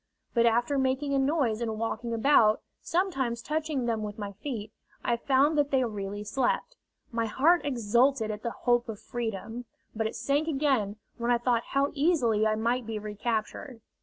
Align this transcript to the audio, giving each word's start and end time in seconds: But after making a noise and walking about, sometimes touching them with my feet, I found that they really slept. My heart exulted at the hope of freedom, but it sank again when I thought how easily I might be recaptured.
But 0.33 0.47
after 0.47 0.79
making 0.79 1.13
a 1.13 1.19
noise 1.19 1.61
and 1.61 1.77
walking 1.77 2.11
about, 2.11 2.63
sometimes 2.81 3.39
touching 3.43 3.85
them 3.85 4.01
with 4.01 4.17
my 4.17 4.31
feet, 4.31 4.71
I 5.03 5.15
found 5.15 5.55
that 5.59 5.69
they 5.69 5.83
really 5.83 6.23
slept. 6.23 6.75
My 7.11 7.27
heart 7.27 7.63
exulted 7.63 8.31
at 8.31 8.41
the 8.41 8.49
hope 8.49 8.89
of 8.89 8.99
freedom, 8.99 9.65
but 9.95 10.07
it 10.07 10.15
sank 10.15 10.47
again 10.47 10.95
when 11.19 11.29
I 11.29 11.37
thought 11.37 11.65
how 11.77 11.91
easily 11.93 12.47
I 12.47 12.55
might 12.55 12.87
be 12.87 12.97
recaptured. 12.97 13.79